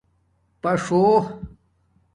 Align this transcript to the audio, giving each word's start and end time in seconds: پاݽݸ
پاݽݸ 0.61 1.01